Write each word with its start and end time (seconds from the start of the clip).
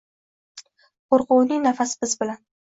Qo’rquvning 1.11 1.61
nafasi 1.67 2.01
biz 2.07 2.17
bilan 2.25 2.43